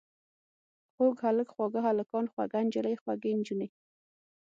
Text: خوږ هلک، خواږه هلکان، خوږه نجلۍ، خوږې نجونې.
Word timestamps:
خوږ 0.93 1.15
هلک، 1.25 1.47
خواږه 1.53 1.81
هلکان، 1.87 2.25
خوږه 2.33 2.59
نجلۍ، 2.65 2.95
خوږې 3.01 3.31
نجونې. 3.39 3.67